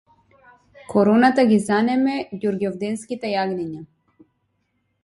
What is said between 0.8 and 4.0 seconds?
Короната ги занеме ѓурѓовденските јагниња